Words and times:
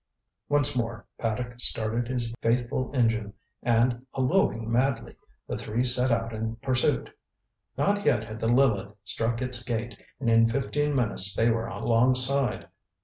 Once 0.49 0.75
more 0.75 1.05
Paddock 1.19 1.59
started 1.59 2.07
his 2.07 2.33
faithful 2.41 2.89
engine, 2.91 3.33
and, 3.61 4.03
hallooing 4.15 4.67
madly, 4.71 5.15
the 5.47 5.59
three 5.59 5.83
set 5.83 6.09
out 6.09 6.33
in 6.33 6.55
pursuit. 6.55 7.11
Not 7.77 8.03
yet 8.03 8.23
had 8.23 8.39
the 8.39 8.47
Lileth 8.49 8.95
struck 9.03 9.43
its 9.43 9.61
gait, 9.63 9.95
and 10.19 10.27
in 10.27 10.47
fifteen 10.47 10.95
minutes 10.95 11.35
they 11.35 11.51
were 11.51 11.67
alongside. 11.67 12.67